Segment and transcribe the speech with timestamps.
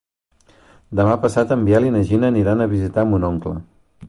[0.99, 3.59] Demà passat en Biel i na Gina aniran a visitar mon oncle.